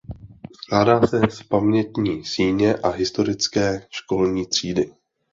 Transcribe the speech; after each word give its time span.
Skládá 0.63 1.07
se 1.07 1.21
z 1.29 1.43
Pamětní 1.43 2.25
síně 2.25 2.75
a 2.75 2.89
historické 2.89 3.87
školní 3.91 4.45
třídy. 4.45 4.91